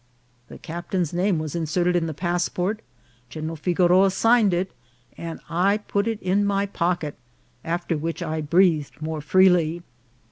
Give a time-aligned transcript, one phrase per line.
[0.47, 2.79] The captain's name was inserted in the passport,
[3.29, 4.71] General Figoroa signed it,
[5.15, 7.13] and I put it in my pocket,
[7.63, 9.83] after which I breathed more freely.